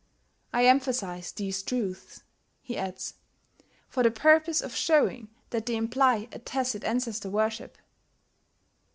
[0.51, 2.23] I emphasize these truths,"
[2.63, 3.13] he adds,
[3.87, 7.77] "for the purpose of showing that they imply a tacit ancestor worship."